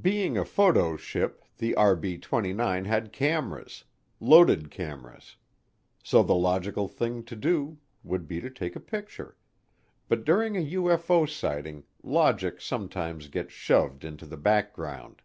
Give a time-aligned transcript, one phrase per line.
[0.00, 3.82] Being a photo ship, the RB 29 had cameras
[4.20, 5.34] loaded cameras
[6.04, 9.36] so the logical thing to do would be to take a picture,
[10.06, 15.20] but during a UFO sighting logic sometimes gets shoved into the background.